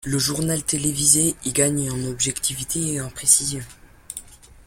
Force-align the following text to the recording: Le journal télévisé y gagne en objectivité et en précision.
Le 0.03 0.17
journal 0.17 0.63
télévisé 0.63 1.35
y 1.45 1.51
gagne 1.51 1.91
en 1.91 2.03
objectivité 2.05 2.93
et 2.93 3.01
en 3.01 3.09
précision. 3.11 3.61